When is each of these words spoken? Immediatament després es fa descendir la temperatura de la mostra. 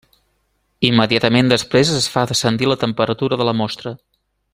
Immediatament 0.87 1.51
després 1.53 1.91
es 1.99 2.09
fa 2.13 2.25
descendir 2.31 2.71
la 2.71 2.79
temperatura 2.85 3.39
de 3.43 3.47
la 3.51 3.55
mostra. 3.63 3.95